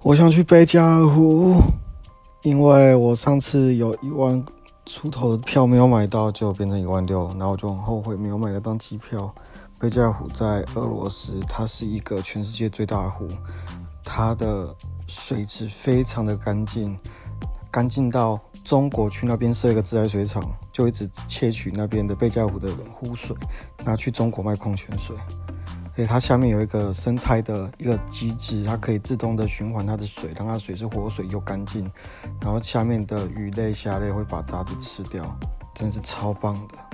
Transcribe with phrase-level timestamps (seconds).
[0.00, 1.60] 我想去贝加尔湖，
[2.42, 4.42] 因为我上次有一万
[4.86, 9.34] 出头的票没有买到，就变成一万六，然后我就很后悔没有买那张机票。
[9.80, 13.26] 贝加尔湖在俄罗斯，它是一个全世界最大的湖，
[14.04, 14.72] 它的
[15.08, 16.96] 水质非常的干净，
[17.68, 20.42] 干净到中国去那边设一个自来水厂，
[20.72, 23.36] 就一直窃取那边的贝加尔湖的湖水，
[23.84, 25.16] 拿去中国卖矿泉水。
[25.98, 31.90] 对它下面有一个生态的一个机制，它可以自动的循环它的水，让它水是活水又干净。
[32.40, 35.36] 然后下面的鱼类、虾类会把杂质吃掉，
[35.74, 36.87] 真的是超棒的。